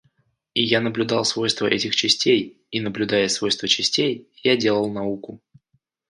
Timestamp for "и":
0.55-0.63, 2.71-2.81